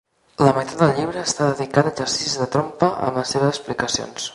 La 0.45 0.53
meitat 0.57 0.79
del 0.83 0.93
llibre 0.99 1.25
està 1.31 1.51
dedicat 1.51 1.91
a 1.91 1.95
exercicis 1.95 2.39
de 2.41 2.51
trompa 2.57 2.93
amb 3.11 3.23
les 3.23 3.37
seves 3.39 3.55
explicacions. 3.57 4.29